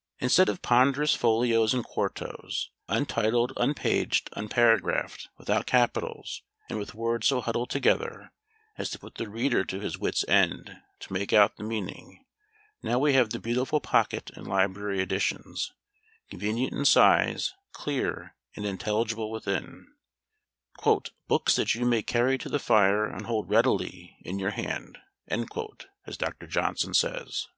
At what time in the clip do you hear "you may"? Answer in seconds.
21.74-22.00